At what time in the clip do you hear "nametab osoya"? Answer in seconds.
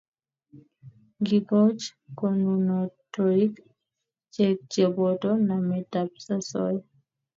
5.47-6.83